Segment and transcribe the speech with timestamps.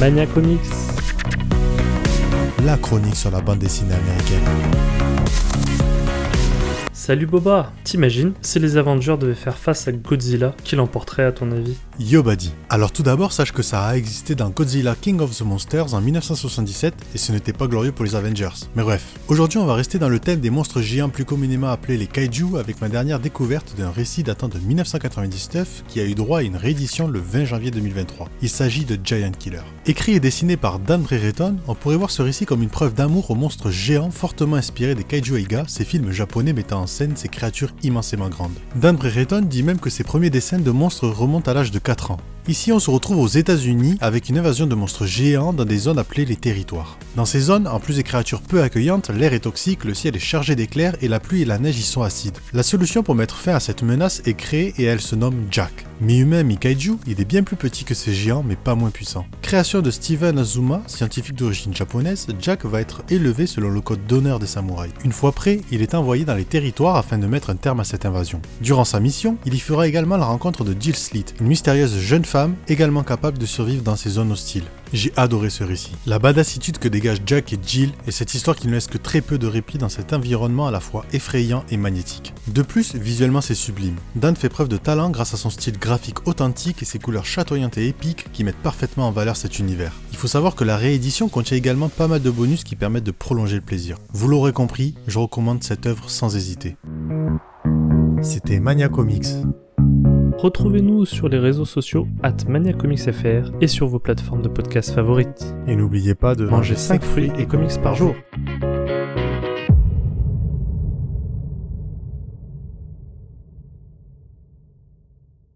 [0.00, 0.60] Mania Comics.
[2.64, 4.44] La chronique sur la bande dessinée américaine.
[7.08, 11.50] Salut Boba, t'imagines si les Avengers devaient faire face à Godzilla, qui l'emporterait à ton
[11.52, 11.74] avis?
[11.98, 12.52] Yo Buddy.
[12.68, 16.02] Alors tout d'abord, sache que ça a existé dans Godzilla King of the Monsters en
[16.02, 18.66] 1977 et ce n'était pas glorieux pour les Avengers.
[18.76, 21.96] Mais bref, aujourd'hui on va rester dans le thème des monstres géants plus communément appelés
[21.96, 26.40] les kaiju avec ma dernière découverte d'un récit datant de 1999 qui a eu droit
[26.40, 28.28] à une réédition le 20 janvier 2023.
[28.42, 29.62] Il s'agit de Giant Killer.
[29.86, 33.30] Écrit et dessiné par Dan Brereton, on pourrait voir ce récit comme une preuve d'amour
[33.30, 36.86] aux monstres géants fortement inspirés des kaiju Eiga, ces films japonais mettant en
[37.16, 38.58] ces créatures immensément grandes.
[38.76, 42.12] Dan Brereton dit même que ses premiers dessins de monstres remontent à l'âge de 4
[42.12, 42.20] ans.
[42.48, 45.98] Ici, on se retrouve aux États-Unis avec une invasion de monstres géants dans des zones
[45.98, 46.96] appelées les territoires.
[47.14, 50.18] Dans ces zones, en plus des créatures peu accueillantes, l'air est toxique, le ciel est
[50.18, 52.38] chargé d'éclairs et la pluie et la neige y sont acides.
[52.54, 55.84] La solution pour mettre fin à cette menace est créée et elle se nomme Jack.
[56.00, 59.26] Mi-humain, mi-kaiju, il est bien plus petit que ces géants mais pas moins puissant.
[59.42, 64.38] Création de Steven Azuma, scientifique d'origine japonaise, Jack va être élevé selon le code d'honneur
[64.38, 64.92] des samouraïs.
[65.04, 67.84] Une fois prêt, il est envoyé dans les territoires afin de mettre un terme à
[67.84, 68.40] cette invasion.
[68.62, 72.24] Durant sa mission, il y fera également la rencontre de Jill Sleet, une mystérieuse jeune
[72.24, 72.37] femme
[72.68, 74.64] également capable de survivre dans ces zones hostiles.
[74.92, 75.92] J'ai adoré ce récit.
[76.06, 79.20] La badassitude que dégagent Jack et Jill et cette histoire qui ne laisse que très
[79.20, 82.32] peu de répit dans cet environnement à la fois effrayant et magnétique.
[82.46, 83.96] De plus, visuellement c'est sublime.
[84.14, 87.78] Dan fait preuve de talent grâce à son style graphique authentique et ses couleurs chatoyantes
[87.78, 89.92] et épiques qui mettent parfaitement en valeur cet univers.
[90.12, 93.10] Il faut savoir que la réédition contient également pas mal de bonus qui permettent de
[93.10, 93.98] prolonger le plaisir.
[94.12, 96.76] Vous l'aurez compris, je recommande cette œuvre sans hésiter.
[98.22, 99.26] C'était Mania Comics.
[100.38, 105.52] Retrouvez-nous sur les réseaux sociaux at ManiaComicsFR et sur vos plateformes de podcast favorites.
[105.66, 108.14] Et n'oubliez pas de Mangez 5 fruits et comics par jour.